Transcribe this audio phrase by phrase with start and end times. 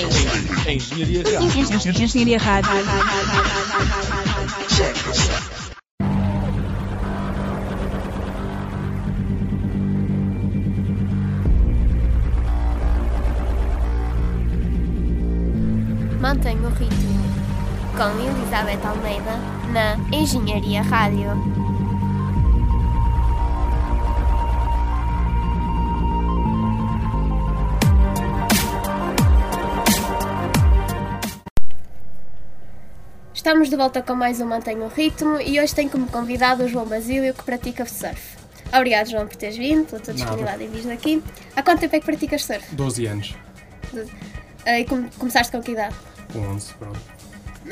[0.00, 1.22] Engenharia.
[2.02, 2.70] Engenharia Rádio.
[16.20, 17.18] Mantenha o ritmo.
[17.96, 19.38] Com Elizabeth Almeida
[19.72, 21.67] na Engenharia Rádio.
[33.48, 36.68] Estamos de volta com mais um Mantenha o Ritmo e hoje tenho como convidado o
[36.68, 38.36] João Basílio que pratica surf.
[38.76, 41.22] Obrigado, João, por teres vindo, pela tua disponibilidade em vir aqui.
[41.56, 42.74] Há quanto tempo é que praticas surf?
[42.76, 43.34] 12 anos.
[44.66, 45.96] Ah, E come- começaste com que idade?
[46.30, 47.00] Com 11, pronto.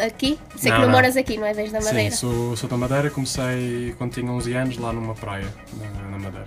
[0.01, 0.39] Aqui?
[0.57, 0.93] Sei Não, que não, não.
[0.93, 1.53] moras aqui, não é?
[1.53, 2.11] Desde da Madeira.
[2.11, 3.11] Sim, sou, sou da Madeira.
[3.11, 6.47] Comecei quando tinha 11 anos lá numa praia, na, na Madeira.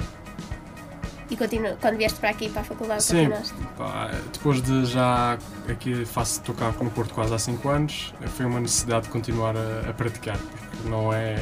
[1.29, 1.75] E continu...
[1.79, 3.29] quando vieste para aqui, para a faculdade, Sim,
[3.77, 5.37] pá, depois de já
[5.69, 9.89] aqui faço tocar no Porto quase há 5 anos, foi uma necessidade de continuar a,
[9.89, 11.37] a praticar, porque não é,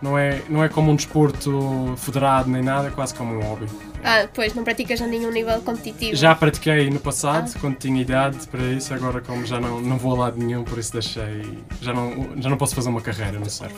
[0.00, 3.66] não, é, não é como um desporto federado nem nada, é quase como um hobby.
[4.02, 6.16] Ah, pois, não praticas a nenhum nível competitivo.
[6.16, 7.58] Já pratiquei no passado, Ah.
[7.60, 10.78] quando tinha idade para isso, agora como já não, não vou a lado nenhum, por
[10.78, 11.58] isso deixei.
[11.82, 13.74] Já não, já não posso fazer uma carreira no surf.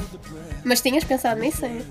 [0.64, 1.64] Mas tinhas pensado nisso?
[1.64, 1.82] é?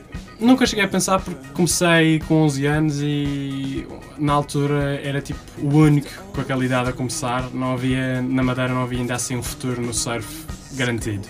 [0.41, 5.67] Nunca cheguei a pensar porque comecei com 11 anos e na altura era tipo o
[5.77, 7.49] único com aquela idade a começar.
[7.53, 10.27] Não havia, na Madeira não havia ainda assim um futuro no surf
[10.73, 11.27] garantido.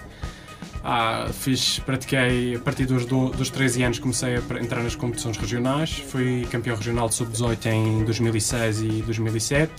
[0.83, 5.35] Ah, fiz, pratiquei a partir dos, do, dos 13 anos comecei a entrar nas competições
[5.37, 5.91] regionais.
[5.91, 9.71] Fui campeão regional de sub-18 em 2006 e 2007.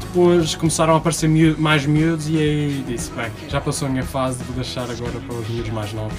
[0.00, 4.04] Depois começaram a aparecer miú- mais miúdos e aí disse, bem, já passou a minha
[4.04, 6.18] fase, vou deixar agora para os miúdos mais novos.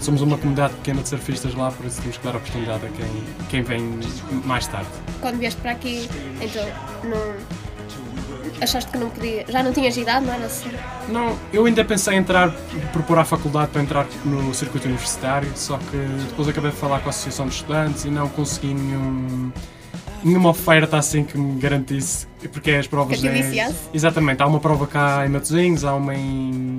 [0.00, 3.06] Somos uma comunidade pequena de surfistas lá, por isso temos que dar oportunidade a quem,
[3.50, 4.00] quem vem
[4.44, 4.88] mais tarde.
[5.20, 6.08] Quando vieste para aqui,
[6.40, 6.64] então,
[7.04, 7.60] não...
[8.62, 9.44] Achaste que não podia...
[9.48, 10.70] Já não tinhas idade, não era assim?
[11.08, 12.50] Não, eu ainda pensei em entrar,
[12.92, 15.96] propor à faculdade para entrar no circuito universitário, só que
[16.28, 19.52] depois acabei de falar com a Associação de Estudantes e não consegui nenhum,
[20.24, 23.20] nenhuma oferta assim que me garantisse, porque as provas...
[23.20, 23.72] Que te é-?
[23.92, 26.76] Exatamente, há uma prova cá em Matosinhos, há uma em,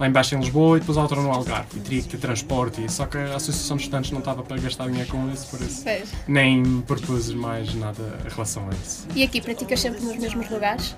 [0.00, 3.04] lá embaixo em Lisboa e depois outra no Algarve, e teria que ter transporte, só
[3.04, 6.10] que a Associação de Estudantes não estava para gastar dinheiro com isso, por isso Pois.
[6.26, 9.06] nem propus mais nada em relação a isso.
[9.14, 10.96] E aqui praticas sempre nos mesmos lugares?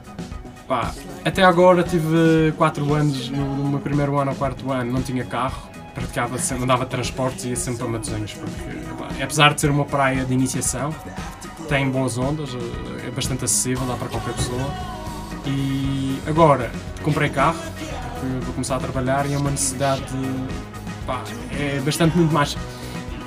[0.68, 5.24] Pá, até agora tive 4 anos, no, meu primeiro ano ou quarto ano não tinha
[5.24, 9.70] carro, praticava sempre, andava transportes e ia sempre para Matosinhos, porque pá, apesar de ser
[9.70, 10.94] uma praia de iniciação,
[11.68, 14.70] tem boas ondas, eh, é bastante acessível, dá para qualquer pessoa.
[15.44, 16.70] E agora
[17.02, 17.58] comprei carro,
[18.22, 20.02] porque vou começar a trabalhar e é uma necessidade,
[21.06, 21.22] pá,
[21.58, 22.56] é bastante muito mais.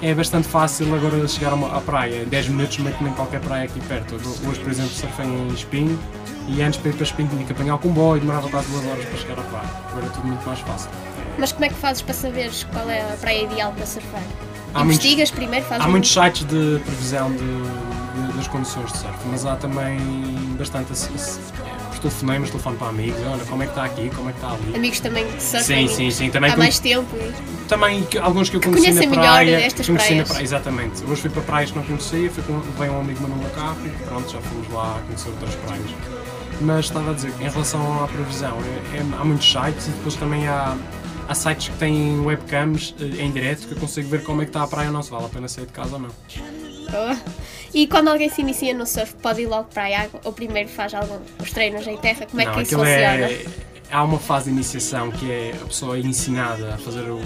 [0.01, 3.65] É bastante fácil agora chegar à praia, em 10 minutos meio que nem qualquer praia
[3.65, 4.15] aqui perto.
[4.15, 5.99] Hoje, por exemplo, surfei em Espinho
[6.47, 9.05] e antes para ir para Espinho tinha que apanhar o comboio, demorava quase duas horas
[9.05, 9.69] para chegar à praia.
[9.91, 10.89] Agora é tudo muito mais fácil.
[11.37, 14.21] Mas como é que fazes para saberes qual é a praia ideal para surfar?
[14.73, 18.91] Há muitos- Investigas primeiro, fazes Há um- muitos sites de previsão de, de- das condições
[18.91, 19.97] de surf, mas há também
[20.57, 20.91] bastante
[22.09, 24.75] telefonemas, telefone para amigos, olha como é que está aqui, como é que está ali.
[24.75, 26.29] amigos também que surfam Sim, sim, sim.
[26.29, 27.15] Também, há con- mais tempo.
[27.67, 29.55] também que- alguns que eu conheci conhecem na melhor praia.
[29.65, 30.29] estas conheci na praias.
[30.29, 31.03] praia, exatamente.
[31.03, 33.77] Hoje fui para praias que não conhecia, fui com, veio um amigo meu no carro
[33.85, 35.89] e pronto, já fomos lá conhecer outras praias.
[36.61, 38.57] Mas estava a dizer, em relação à previsão,
[38.93, 40.77] é- é- há muitos sites e depois também há,
[41.27, 44.49] há sites que têm webcams eh, em direto que eu consigo ver como é que
[44.49, 46.09] está a praia ou não, se vale a pena sair de casa ou não.
[47.73, 50.21] E quando alguém se inicia no surf, pode ir logo para a água?
[50.23, 52.25] Ou primeiro faz algum, os treinos em terra?
[52.25, 53.31] Como é não, que isso aquilo funciona?
[53.31, 53.45] é.
[53.91, 57.21] Há uma fase de iniciação que é a pessoa é ensinada a fazer o,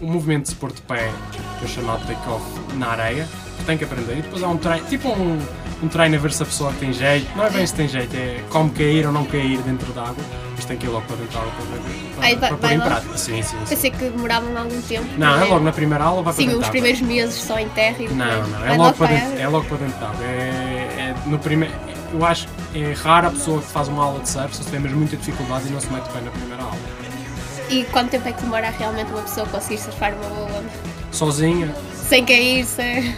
[0.00, 1.10] o movimento de pôr de pé,
[1.58, 2.44] que é chamado take-off,
[2.76, 4.18] na areia, que tem que aprender.
[4.18, 5.38] E depois há um treino, tipo um,
[5.82, 7.30] um treino a ver se a pessoa tem jeito.
[7.36, 10.24] Não é bem se tem jeito, é como cair ou não cair dentro da água,
[10.56, 12.58] mas tem que ir logo para dentro da água para, ver, para, Aí vai- para
[12.58, 13.16] pôr em prática.
[13.18, 13.64] Sim, sim, sim.
[13.68, 15.06] Pensei que demoravam algum tempo.
[15.16, 17.96] Não, é logo na primeira aula, vai para Sim, os primeiros meses só em terra
[18.00, 20.24] e depois Não, não, é vai logo, para dentro, é logo para dentro de água.
[20.24, 20.28] É,
[20.98, 21.74] é no primeiro,
[22.12, 24.80] eu acho que é rara a pessoa que faz uma aula de surf se tem
[24.80, 26.76] mesmo muita dificuldade e não se mete bem na primeira aula.
[27.70, 30.70] E quanto tempo é que demora realmente uma pessoa conseguir surfar uma boa onda?
[31.12, 31.74] Sozinha,
[32.08, 33.14] Sem cair, sem...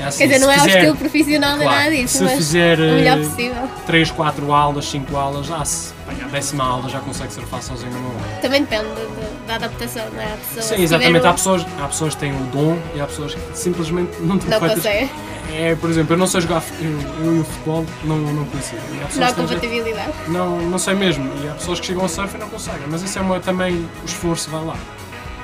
[0.00, 2.24] é assim, Quer dizer, não é ao fizer estilo profissional nem claro, nada disso, se
[2.24, 3.68] mas fizer, o melhor eh, possível.
[3.86, 7.92] 3, 4 aulas, 5 aulas, já se bem, a décima aula já consegue surfar sozinho
[7.92, 8.40] numa onda.
[8.42, 10.24] Também depende de- de- da adaptação, não é?
[10.24, 11.24] A pessoa, se Sim, exatamente.
[11.26, 14.38] um- Há, pessoas, há pessoas que têm o dom e há pessoas que simplesmente não
[14.38, 15.10] têm Não feitas- consegue.
[15.52, 18.80] É, por exemplo, eu não sei jogar, eu, eu e o futebol não, não pessoas
[19.16, 20.12] Não há compatibilidade.
[20.28, 21.28] Não, não sei mesmo.
[21.44, 22.82] E há pessoas que chegam a surf e não conseguem.
[22.88, 24.76] Mas isso é uma, também o esforço vai lá.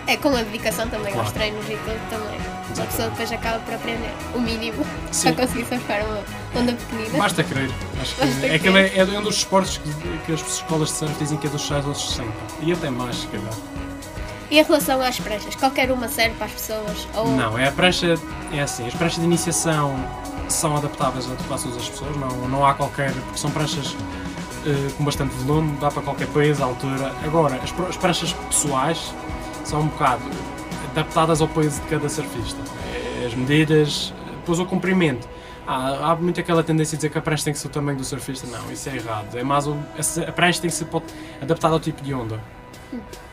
[0.06, 1.20] É com a dedicação também Claro.
[1.26, 2.38] aos treinos e tudo também.
[2.80, 5.32] A pessoa depois acaba por aprender o mínimo Sim.
[5.32, 6.60] para conseguir surfar uma.
[6.60, 7.18] Onda pequenina.
[7.18, 7.70] Basta crer.
[8.00, 8.88] Acho Basta é, crer.
[8.88, 11.62] aquele, é um dos esportes que, que as escolas de surf dizem que é dos
[11.66, 12.30] 6 aos 60.
[12.60, 13.52] E até mais, se calhar.
[14.50, 17.08] E em relação às pranchas, qualquer uma serve para as pessoas?
[17.14, 17.28] Ou...
[17.28, 18.14] Não, é a prancha.
[18.52, 19.96] É assim, as pranchas de iniciação
[20.48, 23.12] são adaptáveis a todas as pessoas, não, não há qualquer.
[23.12, 23.96] porque são pranchas
[24.64, 27.12] eh, com bastante volume, dá para qualquer peso, altura.
[27.24, 29.12] Agora, as, as pranchas pessoais
[29.66, 30.22] são um bocado
[30.92, 32.58] adaptadas ao peso de cada surfista.
[32.94, 35.28] Eh, As medidas, depois o comprimento.
[35.66, 37.98] Há, há muito aquela tendência a dizer que a prancha tem que ser o tamanho
[37.98, 38.46] do surfista.
[38.46, 39.36] Não, isso é errado.
[39.36, 40.86] É mais a prancha tem que ser
[41.42, 42.40] adaptada ao tipo de onda.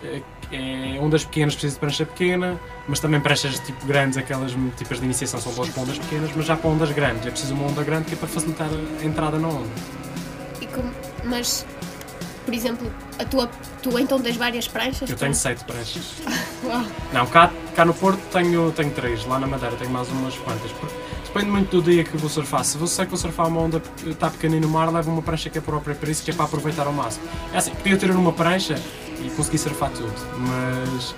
[0.03, 0.21] É,
[0.51, 5.06] é, ondas pequenas precisa de prancha pequena, mas também pranchas tipo grandes, aquelas tipos de
[5.06, 7.83] iniciação são boas para ondas pequenas, mas já para ondas grandes é preciso uma onda
[7.83, 9.69] grande que é para facilitar a entrada na onda.
[10.74, 10.91] Como-
[11.24, 11.65] Mas,
[12.44, 13.50] por exemplo, a tua,
[13.81, 15.10] tu então tens várias pranchas?
[15.10, 16.04] Eu tenho sete pranchas.
[16.63, 16.86] Uau.
[17.12, 20.72] Não, cá, cá no Porto tenho, tenho três, lá na Madeira tenho mais umas quantas.
[21.25, 22.63] Depende muito do dia que vou surfar.
[22.63, 25.50] Se você que vou surfar uma onda que está pequenina no mar, levo uma prancha
[25.50, 27.25] que é própria para isso, que é para aproveitar ao máximo.
[27.51, 28.75] É assim, podia ter numa prancha
[29.19, 31.16] e conseguir surfar tudo, mas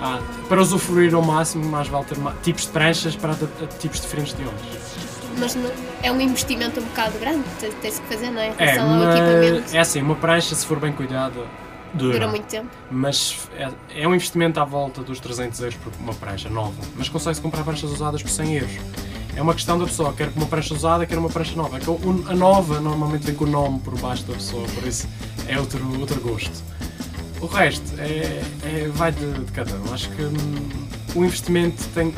[0.00, 3.34] ah, para usufruir ao máximo, mais vale ter tipos de pranchas para
[3.80, 4.85] tipos diferentes de ondas.
[5.38, 5.70] Mas não-
[6.02, 8.48] é um investimento um bocado grande, te- tens que fazer, não é?
[8.48, 9.76] Em É, relação ao equipamento.
[9.76, 11.40] é assim, uma prancha, se for bem cuidada,
[11.92, 12.12] dura.
[12.14, 12.68] Dura muito tempo.
[12.90, 13.68] Mas é,
[14.02, 16.74] é um investimento à volta dos 300 euros por uma prancha nova.
[16.96, 18.72] Mas consegue-se comprar pranchas usadas por 100 euros.
[19.36, 21.76] É uma questão da pessoa, quer uma prancha usada, quer uma prancha nova.
[21.78, 25.06] É a nova normalmente vem com o nome por baixo da pessoa, por isso
[25.46, 26.64] é outro, outro gosto.
[27.42, 29.92] O resto é, é- vai de, de cada um.
[29.92, 30.32] Acho que hum,
[31.14, 32.14] o investimento tem,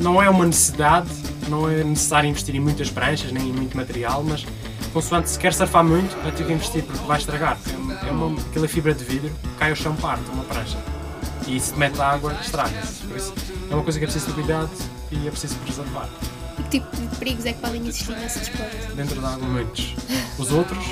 [0.00, 1.08] não é uma necessidade,
[1.48, 4.46] não é necessário investir em muitas pranchas, nem em muito material, mas
[4.92, 7.58] consoante se quer surfar muito, vai ter que investir porque vai estragar.
[8.06, 10.78] É uma, aquela fibra de vidro, cai ao chão, parte uma prancha.
[11.46, 13.04] E se te mete água, estraga-se.
[13.04, 13.32] Por isso
[13.70, 14.70] é uma coisa que é preciso ter cuidado
[15.12, 16.08] e é preciso preservar.
[16.58, 18.94] E que tipo de perigos é que podem existir nesse desporto?
[18.94, 19.94] Dentro da água, muitos.
[20.38, 20.84] Os outros,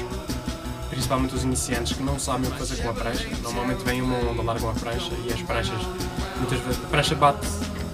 [0.90, 4.16] principalmente os iniciantes que não sabem o que fazer com a prancha, normalmente vem uma
[4.18, 5.80] onda, largam a prancha e as pranchas,
[6.36, 7.46] muitas vezes, a prancha bate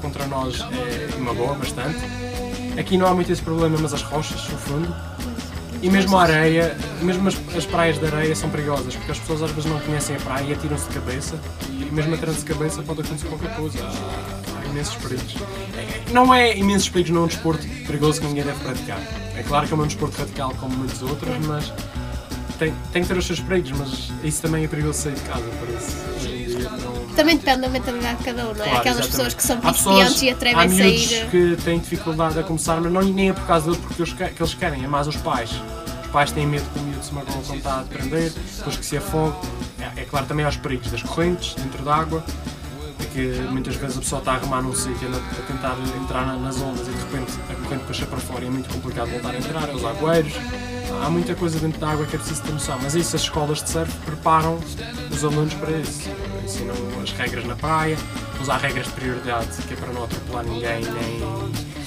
[0.03, 2.30] contra nós é uma boa, bastante.
[2.79, 4.95] Aqui não há muito esse problema, mas as rochas, o fundo,
[5.83, 9.43] e mesmo a areia, mesmo as, as praias de areia são perigosas, porque as pessoas
[9.43, 11.41] às vezes não conhecem a praia e atiram-se de cabeça,
[11.71, 13.79] e mesmo atirando-se de cabeça pode acontecer qualquer coisa.
[13.83, 15.35] Há, imensos perigos.
[16.13, 19.01] Não é imensos perigos, não é um desporto perigoso que ninguém deve praticar.
[19.37, 21.73] É claro que é um desporto radical como muitos outros, mas
[22.59, 25.43] tem, tem que ter os seus perigos, mas isso também é perigoso sair de casa,
[25.43, 27.00] por isso hoje em dia não.
[27.21, 28.69] Também depende da mentalidade de cada um, não é?
[28.69, 29.11] Claro, Aquelas exatamente.
[29.11, 31.31] pessoas que são principiantes e atrevem a sair.
[31.31, 34.25] que têm dificuldade a começar, mas não, nem é por causa deles porque eles, que
[34.29, 35.51] que eles querem, é mais os pais.
[36.05, 38.87] Os pais têm medo que o miúdo se marcou quando está a aprender, depois que
[38.87, 39.37] se afogue.
[39.79, 42.25] É, é claro também aos perigos das correntes dentro d'água,
[42.97, 43.21] porque
[43.51, 46.89] muitas vezes a pessoa está a remar num sítio a tentar entrar na- nas ondas
[46.89, 49.69] e de repente a corrente puxa para fora e é muito complicado voltar a entrar,
[49.69, 50.33] é os agueiros.
[51.05, 53.63] Há muita coisa dentro da água que é preciso ter noção, mas isso as escolas
[53.63, 54.59] de surf preparam
[55.11, 56.11] os alunos para isso.
[56.51, 57.97] Ensinam as regras na praia,
[58.43, 61.21] usar regras de prioridade, que é para não atropelar ninguém, nem,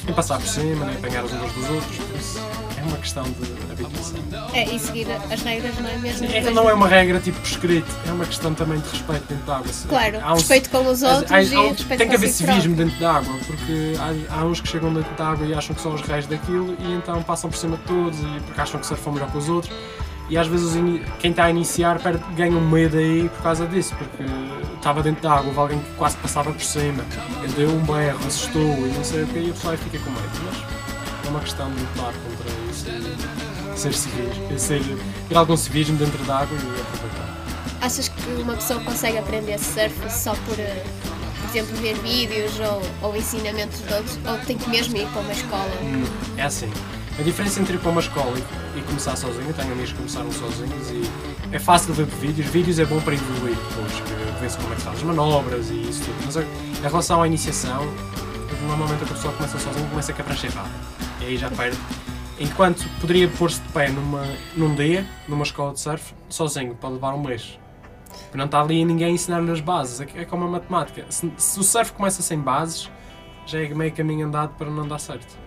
[0.05, 1.97] nem passar por cima, nem apanhar os uns dos outros.
[1.97, 2.39] Por isso
[2.77, 4.19] é uma questão de habituação.
[4.53, 6.27] É, e seguir as regras, não é mesmo?
[6.31, 9.57] É não é uma regra tipo prescrito, é uma questão também de respeito dentro da
[9.57, 9.71] água.
[9.89, 12.75] Claro, Há um- respeito com os outros há- há- e respeito Tem que haver civismo
[12.77, 15.81] dentro da água, porque há, há uns que chegam dentro da água e acham que
[15.81, 18.87] são os reis daquilo e então passam por cima de todos e porque acham que
[18.87, 19.73] surfam melhor que os outros.
[20.33, 20.73] E às vezes
[21.19, 24.23] quem está a iniciar perde, ganha um medo aí por causa disso, porque
[24.75, 27.05] estava dentro da água, houve alguém que quase passava por cima,
[27.43, 29.99] ele deu um berro, assustou e não sei o que, e a pessoa aí fica
[29.99, 30.29] com medo.
[30.43, 32.87] Mas é uma questão de lutar contra isso
[33.75, 34.81] e ser civis, ser,
[35.29, 37.37] ter algum civismo dentro da água e aproveitar.
[37.81, 40.83] Achas que uma pessoa consegue aprender surf só por, eh,
[41.41, 44.17] por exemplo, ver vídeos ou, ou ensinamentos de outros?
[44.25, 45.71] Ou tem que mesmo ir para uma escola?
[45.83, 46.03] Hum,
[46.37, 46.71] É assim,
[47.19, 48.33] a diferença entre ir para uma escola
[48.75, 51.01] e, e começar sozinho, tenho amigos que começaram sozinhos e
[51.51, 54.75] é fácil ver por vídeos, vídeos é bom para evoluir depois, que vê-se como é
[54.75, 57.85] que as manobras e isso tudo, mas a- em relação à iniciação,
[58.67, 60.69] normalmente a pessoa começa sozinho começa com a prancha errada,
[61.21, 61.77] e aí já perde.
[62.39, 64.25] Enquanto poderia pôr-se de pé numa,
[64.57, 67.59] num dia, numa escola de surf, sozinho, pode levar um mês.
[68.23, 71.05] Porque não está ali ninguém a ensinar-lhe as bases, é, é como a matemática.
[71.09, 72.89] Se, se o surf começa sem bases,
[73.45, 75.37] já é meio caminho andado para não dar certo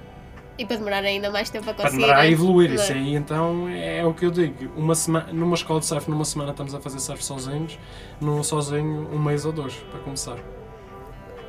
[0.59, 2.03] E para demorar ainda mais tempo a para conseguir.
[2.03, 2.71] demorar a evoluir.
[2.71, 2.75] é?
[2.75, 4.71] Isso aí então é o que eu digo.
[4.77, 7.79] Uma semana, numa escola de surf, numa semana estamos a fazer surf sozinhos,
[8.21, 10.39] num sozinho um mês ou dois, para começar.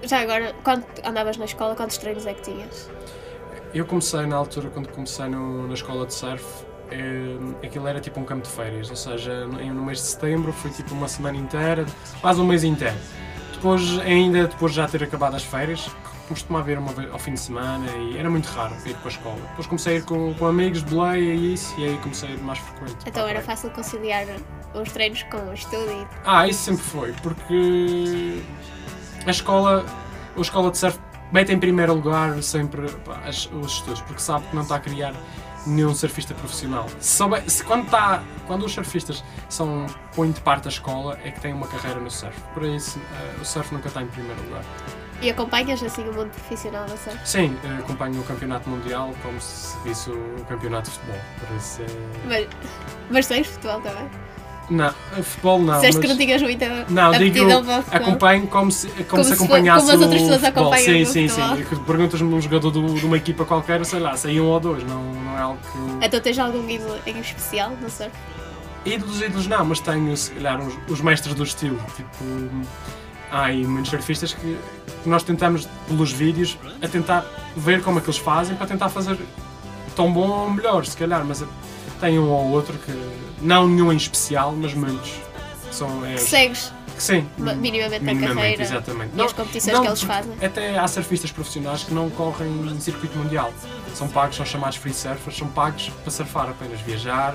[0.04, 2.90] Já agora, quando andavas na escola, quantos treinos é que tinhas?
[3.74, 6.44] Eu comecei na altura, quando comecei no- na escola de surf,
[6.92, 10.70] eh, aquilo era tipo um campo de férias, ou seja, no mês de setembro foi
[10.72, 11.86] tipo uma semana inteira,
[12.22, 12.96] quase um mês inteiro.
[13.54, 15.90] Depois, ainda depois de já ter acabado as férias,
[16.34, 19.12] costumava ir uma vez ao fim de semana e era muito raro ir para a
[19.12, 19.36] escola.
[19.50, 22.32] Depois comecei a ir com, com amigos de boleia e isso, e aí comecei a
[22.34, 22.98] ir mais frequente.
[23.06, 24.26] Então era fácil conciliar
[24.74, 28.42] os treinos com o estudo e Ah, isso sempre foi, porque
[29.26, 29.86] a escola,
[30.36, 31.00] a escola de surf
[31.32, 34.80] mete em primeiro lugar sempre pá, as- os estudos, porque sabe que não está a
[34.80, 35.14] criar
[35.66, 36.86] nenhum surfista profissional.
[37.00, 41.42] Se se quando, está, quando os surfistas são, põem de parte a escola, é que
[41.42, 42.40] têm uma carreira no surf.
[42.54, 44.64] Por isso, eh, o surf nunca está em primeiro lugar.
[45.22, 47.18] E acompanhas assim o mundo profissional da surf?
[47.26, 51.20] Sim, eh, acompanho o campeonato mundial como se visse o campeonato de futebol.
[51.42, 51.86] Eh,
[52.28, 52.48] Mas,
[53.10, 54.08] mas tens futebol também?
[54.70, 55.74] não, eh, futebol não.
[55.76, 56.02] Disseste mas...
[56.06, 57.40] que não tinhas muita Não, digo,
[57.92, 60.74] acompanho como se, como Como se acompanhasse como as outras o pessoas futebol.
[60.74, 61.76] acompanham Sim, sim, sim.
[61.88, 65.02] Perguntas-me um jogador do- de uma equipa qualquer, sei lá, sei um ou dois, não,
[65.04, 66.00] não é algo que eu...
[66.04, 68.12] Então tens algum ídolo em especial no surf?
[68.86, 71.80] Ídolos, ídolos não, mas tenho, se calhar, os, os mestres do estilo.
[71.96, 72.24] Tipo,
[73.32, 74.58] há aí muitos surfistas que,
[75.08, 78.90] que nós tentamos, pelos vídeos, a tentar ver como é que eles fazem para tentar
[78.90, 79.18] fazer
[79.96, 81.24] tão bom ou melhor, se calhar.
[81.24, 81.42] Mas
[82.02, 82.92] tem um ou outro que,
[83.42, 85.14] não nenhum em especial, mas muitos.
[85.72, 89.12] São, é, Que segues que sim, ma- minimamente, a minimamente, carreira exatamente.
[89.16, 90.34] e as competições não, que eles fazem?
[90.44, 93.54] Até há surfistas profissionais que não correm em circuito mundial.
[93.94, 97.34] São pagos, são chamados free surfers, são pagos para surfar apenas, viajar.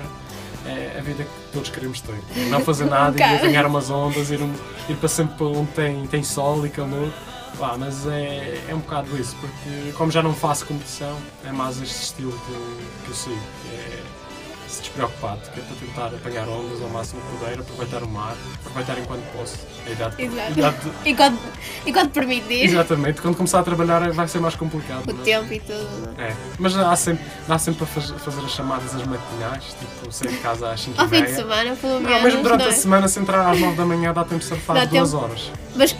[0.65, 2.15] É a vida que todos queremos ter.
[2.49, 3.35] Não fazer nada, ir Ok.
[3.37, 4.53] apanhar umas ondas, ir, um-
[4.89, 7.09] ir para sempre para onde tem, tem sol e calor.
[7.59, 11.81] Pá, mas é, é um bocado isso, porque como já não faço competição, é mais
[11.81, 13.41] este estilo que, que eu sigo.
[13.61, 14.03] que É
[14.67, 18.35] se despreocupado, que é para tentar apanhar ondas ao máximo que puder, aproveitar o mar,
[18.65, 19.59] aproveitar enquanto posso.
[19.85, 20.51] A idade, Exato.
[20.57, 21.39] idade Enquanto,
[21.85, 25.07] enquanto permitir Exatamente, quando começar a trabalhar vai ser mais complicado.
[25.07, 25.23] o não é?
[25.23, 26.09] tempo e tudo.
[26.17, 30.31] É, mas dá sempre, dá sempre para faz- fazer as chamadas às matinais, tipo sair
[30.31, 32.09] de casa às 5 Ao e fim de semana, pelo menos.
[32.11, 32.75] Não, mesmo durante não a é?
[32.75, 35.23] semana, se entrar às 9 da manhã, dá tempo de surfar Dá duas tempo.
[35.23, 35.51] horas.
[35.75, 35.95] Mas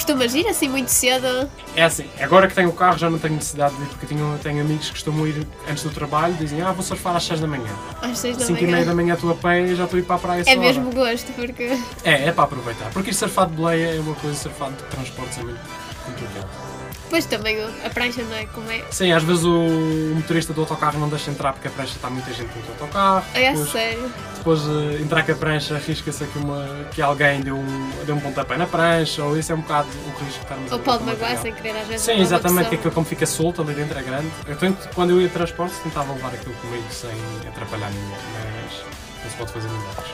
[0.00, 1.48] costumas ir assim muito cedo?
[1.76, 4.38] É assim, agora que tenho o carro já não tenho necessidade de ir, porque tenho,
[4.42, 7.46] tenho amigos que costumam ir antes do trabalho, dizem, ah, vou surfar às 6 da
[7.46, 7.70] manhã.
[8.00, 8.86] Às 6 da 5 e meia manhã?
[8.86, 10.60] da manhã estou a pé e já estou a ir para a praia É hora.
[10.60, 12.90] mesmo gosto, porque É, é para aproveitar.
[12.92, 15.60] Porque ir surfar de boleia é uma coisa, surfar de transportes é muito
[16.06, 16.69] complicado.
[17.10, 18.84] Depois também a prancha não é como é.
[18.88, 22.32] Sim, às vezes o motorista do autocarro não deixa entrar porque a prancha está muita
[22.32, 23.24] gente dentro do autocarro.
[23.34, 24.12] É Depois- sério.
[24.36, 28.20] depois eh, entrar com a prancha arrisca-se que, uma, que alguém deu um, deu um
[28.20, 31.36] pontapé na prancha, ou isso é um bocado o risco de estarmos Ou pode magoar
[31.42, 32.02] sem querer às vezes.
[32.06, 34.28] Sim, uma exatamente, que aquilo como fica solto ali dentro é grande.
[34.46, 37.10] Eu tento, quando eu ia a transportes, tentava levar aquilo comigo sem
[37.48, 38.84] atrapalhar ninguém, mas
[39.24, 40.06] não se pode fazer milagres.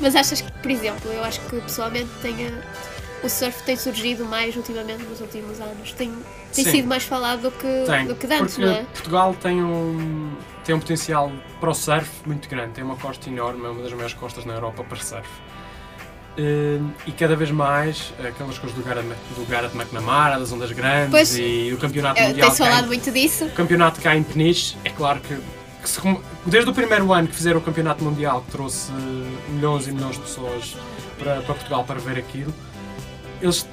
[0.00, 2.50] Mas achas que, por exemplo, eu acho que pessoalmente tenha,
[3.22, 5.92] o surf tem surgido mais ultimamente nos últimos anos.
[5.92, 6.10] Tem,
[6.52, 6.70] tem Sim.
[6.70, 8.82] sido mais falado do que, Tem, do que antes, não é?
[8.84, 10.32] Portugal tem um,
[10.64, 11.30] tem um potencial
[11.60, 14.54] para o surf muito grande, tem uma costa enorme, é uma das maiores costas na
[14.54, 15.28] Europa para surf.
[16.38, 21.10] Eh, e cada vez mais aquelas coisas do Garrett, do Garrett McNamara, das ondas grandes
[21.10, 21.36] Pois.
[21.38, 23.44] e o campeonato É, mundial Tem-se em- falado muito disso.
[23.46, 25.34] o campeonato cá em Peniche, é claro que,
[25.82, 25.98] que se
[26.44, 30.16] desde o primeiro ano que fizeram o campeonato mundial, que trouxe eh, milhões e milhões
[30.16, 30.76] de pessoas
[31.18, 32.52] para, para Portugal para ver aquilo,
[33.40, 33.66] eles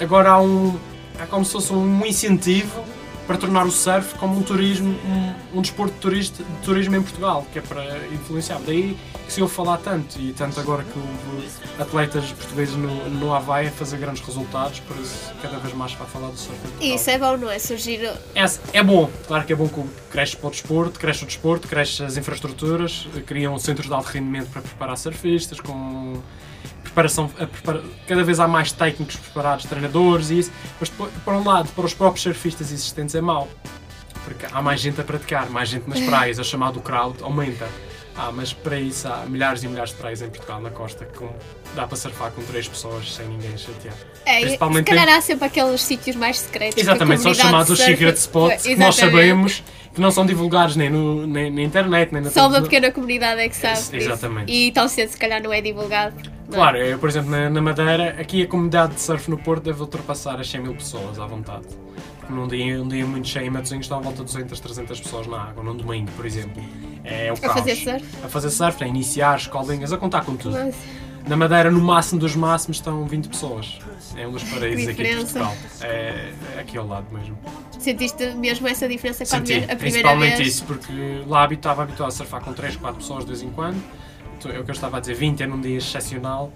[0.00, 0.78] agora há um
[1.18, 2.82] há como se fosse um incentivo
[3.26, 7.02] para tornar o surf como um turismo, um, um desporto de, turista, de turismo em
[7.02, 8.60] Portugal, que é para influenciar.
[8.66, 13.32] Daí que se ouve falar tanto, e tanto agora que houve atletas portugueses no, no
[13.32, 16.60] Havaí a fazer grandes resultados, por isso cada vez mais vai falar do surf em
[16.60, 16.88] Portugal.
[16.88, 17.58] E isso é bom, não é?
[17.58, 18.04] Surgir.
[18.34, 21.68] É, é bom, claro que é bom que cresce para o desporto, cresce o desporto,
[21.68, 26.20] cresce as infraestruturas, criam centros de alto rendimento para preparar surfistas, com
[26.92, 31.68] preparação, prepara- cada vez há mais técnicos preparados, treinadores e isso, mas por, um lado,
[31.70, 33.48] para os próprios surfistas existentes é mau,
[34.24, 37.66] porque há mais gente a praticar, mais gente nas praias, a chamado crowd aumenta.
[38.14, 41.26] Ah, mas para isso há milhares e milhares de praias em Portugal, na costa, que
[41.74, 43.94] dá para surfar com três pessoas sem ninguém chatear.
[44.26, 46.76] É, se Principalmente calhar há sempre aqueles sítios mais secretos.
[46.76, 49.62] Exatamente, são chamados os secret spots, que nós sabemos
[49.94, 53.40] que não são divulgados nem, no, nem na internet, nem na Só uma pequena comunidade
[53.40, 53.80] é que sabe.
[53.96, 54.52] Exatamente.
[54.52, 56.14] E tão cedo, se calhar, não é divulgado.
[56.50, 56.54] É?
[56.54, 59.80] Claro, eu, por exemplo, na, na Madeira, aqui a comunidade de surf no Porto deve
[59.80, 61.66] ultrapassar as 100 mil pessoas à vontade.
[62.30, 65.26] Num dia, um dia muito cheio em Matosinhos estão à volta de 200, 300 pessoas
[65.26, 66.62] na água, num domingo, por exemplo.
[67.04, 67.52] É o A caos.
[67.54, 68.04] fazer surf?
[68.24, 70.52] A fazer surf, a iniciar, escolinhas, a contar com tudo.
[70.56, 70.74] Mas-
[71.26, 73.78] Na Madeira, no máximo dos máximos, estão 20 pessoas.
[74.16, 75.38] É um dos paraísos aqui Diferença.
[75.40, 75.54] Portugal.
[75.82, 77.38] É, é aqui ao lado mesmo.
[77.78, 80.48] Sentiste mesmo essa diferença quando Senti, a primeira principalmente vez?
[80.48, 83.80] isso, porque lá estava habituado a surfar com 3, 4 pessoas de vez em quando.
[84.42, 86.52] Então, É o que eu estava a dizer, 20 é num dia excepcional.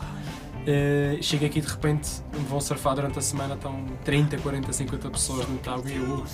[0.67, 2.11] Uh, chego aqui de repente,
[2.49, 6.25] vou surfar durante a semana, estão 30, 40, 50 pessoas no água e eu,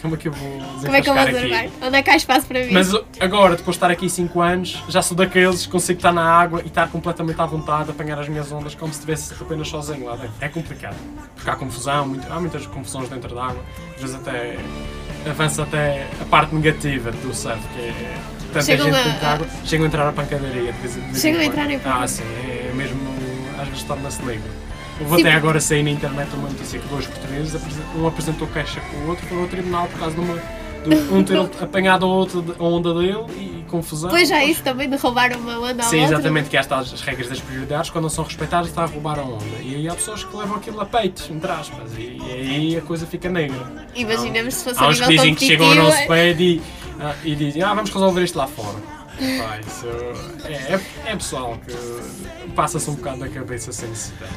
[0.00, 1.68] como é que eu vou Como é que eu vou surfar?
[1.82, 2.72] Onde é que há espaço para mim?
[2.72, 6.22] Mas agora, depois de estar aqui 5 anos, já sou daqueles que consigo estar na
[6.22, 10.06] água e estar completamente à vontade, apanhar as minhas ondas como se estivesse apenas sozinho
[10.06, 10.34] lá dentro.
[10.40, 10.96] É complicado,
[11.34, 13.64] porque há confusão, muito, há muitas confusões dentro da água,
[13.96, 14.58] às vezes até
[15.28, 18.16] avança até a parte negativa do surf, que é
[18.52, 20.74] tanta chegam gente a, água, chegam a entrar na pancadaria.
[21.14, 23.00] Chegam a entrar em Ah, sim, é mesmo
[23.60, 24.50] às vezes torna-se negro.
[25.00, 27.60] Houve até agora sair na internet uma notícia que dois portugueses,
[27.96, 30.38] um apresentou queixa com o outro, foram ao tribunal por causa de uma
[30.88, 34.10] de um ter apanhado a outra a onda dele e confusão.
[34.10, 37.40] Pois já isso também de roubar uma onda Sim, exatamente, que estas as regras das
[37.40, 39.44] prioridades, quando não são respeitadas, está a roubar a onda.
[39.62, 42.82] E aí há pessoas que levam aquilo a peitos, entre aspas, e, e aí a
[42.82, 43.86] coisa fica negra.
[43.94, 46.81] Imaginemos se fosse há uns que dizem que chegam ao nosso pé e, ah,
[47.24, 48.78] e dizem, ah, vamos resolver isto lá fora.
[49.38, 49.86] Pá, isso
[50.46, 54.32] é, é, é pessoal que passa-se um bocado da cabeça sem necessidade.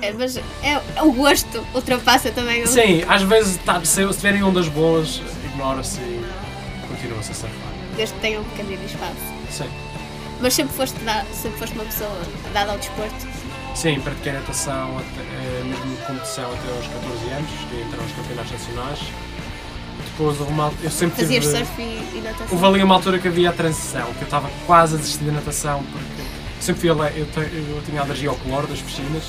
[0.00, 2.66] É, mas é, o gosto ultrapassa também o...
[2.66, 6.24] Sim, às vezes tá, se, se tiverem ondas boas, ignora-se e
[6.88, 7.72] continua-se a surfar.
[7.96, 9.14] Desde que tenham um bocadinho de espaço.
[9.50, 9.70] Sim.
[10.40, 12.10] Mas sempre foste, da, sempre foste uma pessoa
[12.52, 13.26] dada ao desporto?
[13.74, 18.12] Sim, pratiquei natação, até, é, mesmo competição até aos 14 anos, cheguei a entrar nos
[18.12, 19.00] campeonatos nacionais
[20.16, 22.46] depois houve uma eu sempre Fazias tive, surf e, e natação?
[22.50, 25.32] Houve ali uma altura que havia a transição, que eu estava quase a desistir da
[25.32, 26.22] natação, porque
[26.60, 29.24] sempre fui a, eu, eu tinha alergia ao cloro das piscinas,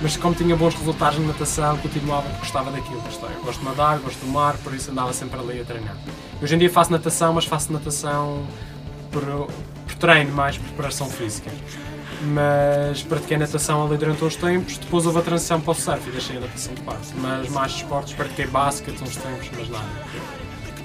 [0.00, 3.02] mas como tinha bons resultados na natação, continuava gostava daquilo.
[3.06, 5.96] Eu gosto de nadar, gosto do mar, por isso andava sempre ali a treinar.
[6.42, 8.44] Hoje em dia faço natação, mas faço natação
[9.12, 11.50] por, por treino, mais por preparação física
[12.24, 16.12] mas pratiquei natação ali durante uns tempos, depois houve a transição para o surf e
[16.12, 17.08] deixei a natação de parte.
[17.16, 19.84] Mas mais esportes, pratiquei basquete uns tempos, mas nada,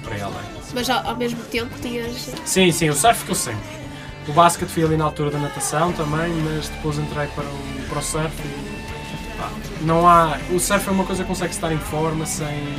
[0.02, 0.36] para aí além.
[0.74, 2.30] Mas ao, ao mesmo tempo tinhas.
[2.44, 3.80] Sim, sim, o surf ficou sempre.
[4.28, 7.98] O basquete fui ali na altura da natação também, mas depois entrei para o, para
[7.98, 10.38] o surf e pá, não há.
[10.50, 12.76] O surf é uma coisa que consegue estar em forma sem,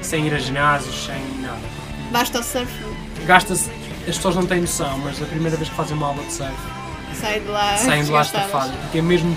[0.00, 1.60] sem ir a ginásios, sem nada.
[2.10, 2.72] Basta o surf?
[3.26, 3.70] Gasta-se.
[4.06, 6.83] As pessoas não têm noção, mas a primeira vez que fazem uma aula de surf
[7.14, 8.74] saem de lá, saem de lá estafados.
[8.76, 9.36] Porque é mesmo.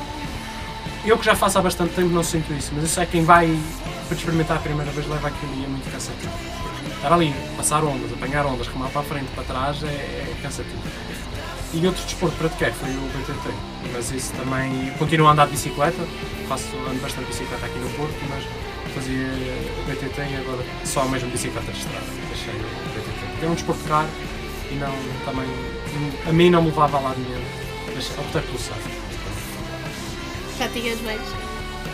[1.05, 3.57] Eu que já faço há bastante tempo não sinto isso, mas isso é quem vai
[4.07, 6.31] para experimentar a primeira vez leva aquilo e é muito cansativo.
[6.96, 10.81] Estar ali, passar ondas, apanhar ondas, remar para a frente, para trás é, é cansativo.
[11.74, 13.53] E outro desporto que pratiquei foi o BTT,
[13.93, 14.91] mas isso também.
[14.98, 16.01] Continuo a andar de bicicleta,
[16.48, 18.43] faço ando bastante bicicleta aqui no Porto, mas
[18.93, 19.28] fazia
[19.86, 22.06] BTT e agora só mesmo bicicleta de estrada.
[22.30, 23.45] Deixei o BTT.
[23.45, 24.08] É um desporto caro
[24.71, 24.93] e não
[25.25, 25.47] também.
[26.28, 27.66] A mim não me levava a lado nenhum
[27.97, 28.81] mas optei pelo surf.
[30.60, 31.21] Já tinhas mais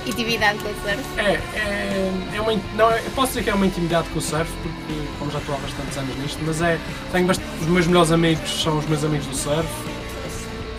[0.06, 1.04] intimidade com o surf?
[1.18, 4.52] É, é, é uma, não, eu posso dizer que é uma intimidade com o surf,
[4.62, 6.78] porque como já estou há bastantes anos nisto, mas é,
[7.12, 9.68] tenho bastante, os meus melhores amigos são os meus amigos do surf.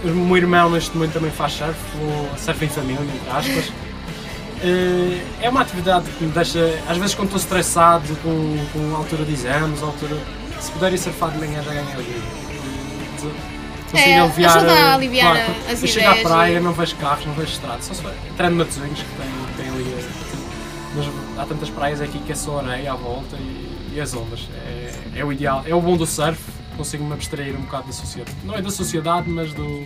[0.04, 3.72] O meu irmão neste momento também faz surf, ou surf em família, entre aspas.
[4.66, 6.58] Eh, é uma atividade que me deixa,
[6.88, 10.16] às vezes quando estou estressado com, com altura de exames, altura,
[10.58, 12.44] se puder ir surfar de manhã já ganhei o dia
[13.94, 14.56] consigo é, aliviar.
[14.56, 15.90] Ajuda a aliviar claro, as ideias.
[15.90, 18.02] Chego à praia, não vejo carros, não vejo estradas, só se
[18.36, 20.06] treino Matosinhos que tem, tem ali.
[20.96, 21.06] Mas
[21.38, 24.48] há tantas praias aqui que é só areia à volta e, e as ondas.
[24.66, 26.40] É, é o ideal, é o bom do surf,
[26.76, 28.36] consigo me abstrair um bocado da sociedade.
[28.44, 29.84] Não é da sociedade, mas do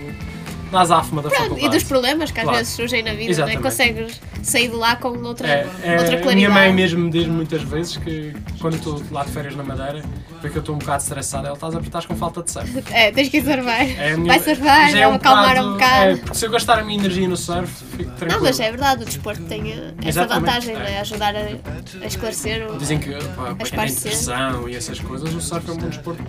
[0.71, 1.65] da azáfama da faculdade.
[1.65, 2.59] E dos problemas que às claro.
[2.59, 3.57] vezes surgem na vida, não é?
[3.57, 6.31] consegues sair de lá com outra, é, é, outra claridade.
[6.31, 9.63] A minha mãe mesmo me diz muitas vezes que quando estou lá de férias na
[9.63, 10.03] Madeira,
[10.41, 12.85] porque eu estou um bocado estressado, ela estás a apertar com falta de surf.
[12.93, 13.83] É, tens que ir surfar.
[13.83, 14.33] É minha...
[14.33, 16.11] Vai surfar, é um acalmar bocado, um bocado.
[16.11, 18.33] É, porque se eu gastar a minha energia no surf, fico tranquilo.
[18.33, 20.93] Não, mas é verdade, o desporto tem eh, essa vantagem, é.
[20.93, 21.01] é.
[21.01, 25.69] ajudar a, a esclarecer o, Dizem que pá, a depressão e essas coisas, o surf
[25.69, 26.23] é um bom desporto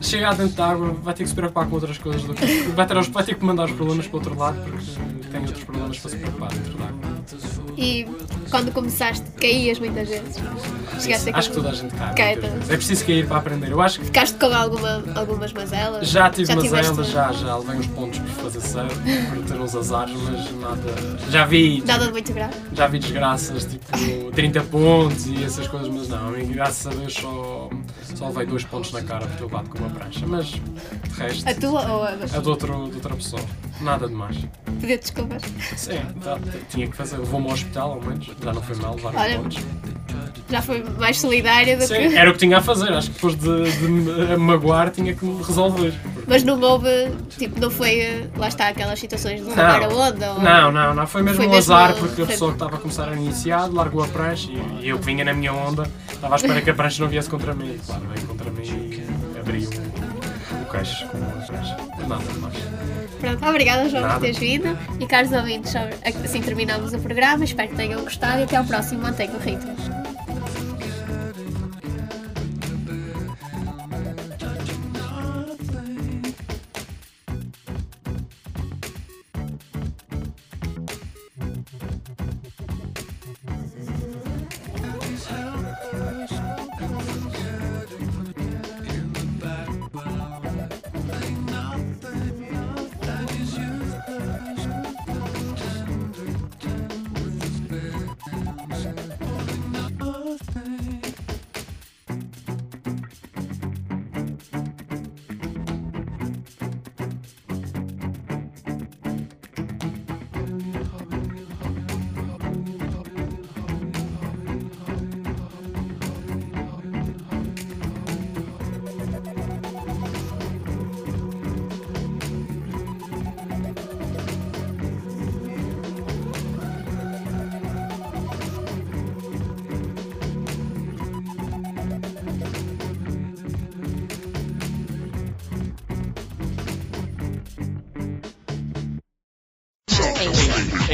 [0.00, 2.46] chegar dentro da água vai ter que se preocupar com outras coisas do que.
[2.68, 5.64] Vai ter, vai ter que mandar os problemas para o outro lado porque tem outros
[5.64, 7.16] problemas para se preocupar dentro da água.
[7.76, 8.06] E
[8.50, 10.36] quando começaste, caías muitas vezes?
[11.00, 12.14] Chegaste Acho que toda a gente cai.
[12.14, 13.70] cai é preciso cair para aprender.
[13.70, 14.06] Eu acho que...
[14.06, 16.08] Ficaste com alguma, algumas mazelas?
[16.08, 19.74] Já tive já mazelas, já, já levei uns pontos por fazer surf, por ter uns
[19.74, 20.94] azares, mas nada.
[21.30, 21.82] Já vi.
[21.84, 22.54] Nada de muito grave?
[22.72, 27.68] Já vi desgraças, tipo 30 pontos e essas coisas, mas não, graças a Deus só,
[28.14, 30.60] só levei dois pontos na cara por ter levado com uma prancha, mas de
[31.18, 31.48] resto.
[31.48, 33.42] A tua ou a A de, outro, de outra pessoa.
[33.80, 34.36] Nada demais.
[34.80, 35.42] Pedir desculpas?
[35.76, 36.38] Sim, tá,
[36.70, 37.18] tinha que fazer.
[37.18, 38.26] Levou-me ao hospital, ao menos.
[38.42, 39.58] Já não foi mal levar Olha, pontos.
[40.48, 42.16] Já foi mais solidária do Sim, que.
[42.16, 42.92] Era o que tinha a fazer.
[42.92, 45.92] Acho que depois de, de me magoar tinha que me resolver.
[46.26, 46.88] Mas não houve.
[47.38, 48.28] Tipo, não foi.
[48.36, 50.32] Lá está aquelas situações de levar a onda?
[50.32, 50.40] Ou...
[50.40, 51.06] Não, não, não.
[51.06, 53.66] Foi mesmo foi um mesmo azar porque a pessoa que estava a começar a iniciar
[53.72, 56.74] largou a prancha e eu que vinha na minha onda estava à espera que a
[56.74, 57.78] prancha não viesse contra mim.
[57.86, 61.76] Claro, veio contra mim e abriu o queixo com a prancha.
[62.06, 62.56] Nada mais.
[63.20, 64.14] Pronto, obrigada João Nada.
[64.14, 68.42] por teres vindo e caros ouvintes, assim terminamos o programa, espero que tenham gostado e
[68.44, 69.74] até ao próximo Mantenha o Ritmo.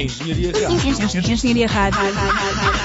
[0.02, 0.52] 哎，你厉！
[0.52, 1.88] 行行行行行，厉害！
[1.90, 2.81] 害害厉害